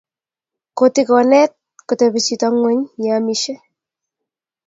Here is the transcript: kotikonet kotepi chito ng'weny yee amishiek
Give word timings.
kotikonet 0.77 1.51
kotepi 1.87 2.19
chito 2.25 2.47
ng'weny 2.53 2.81
yee 3.01 3.15
amishiek 3.17 3.61